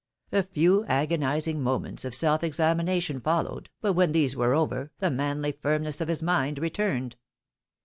A 0.31 0.41
few 0.41 0.83
agonising 0.87 1.61
moments 1.61 2.05
of 2.05 2.15
self 2.15 2.43
examination 2.43 3.21
followed, 3.21 3.69
but 3.81 3.93
when 3.93 4.13
these 4.13 4.35
were 4.35 4.55
over, 4.55 4.91
the 4.97 5.11
manly 5.11 5.51
firmness 5.51 6.01
of 6.01 6.07
his 6.07 6.23
mind 6.23 6.57
returned. 6.57 7.17